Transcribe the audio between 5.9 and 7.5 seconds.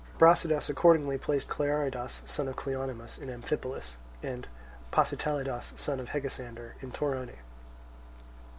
of Hegesander, in Torone.